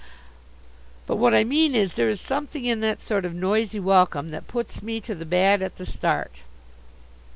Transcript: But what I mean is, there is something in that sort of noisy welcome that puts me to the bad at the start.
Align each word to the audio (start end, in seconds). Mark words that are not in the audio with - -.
But 1.05 1.17
what 1.17 1.35
I 1.35 1.43
mean 1.43 1.75
is, 1.75 1.93
there 1.93 2.09
is 2.09 2.19
something 2.19 2.65
in 2.65 2.79
that 2.79 3.03
sort 3.03 3.23
of 3.23 3.35
noisy 3.35 3.79
welcome 3.79 4.31
that 4.31 4.47
puts 4.47 4.81
me 4.81 4.99
to 4.99 5.13
the 5.13 5.27
bad 5.27 5.61
at 5.61 5.75
the 5.77 5.85
start. 5.85 6.37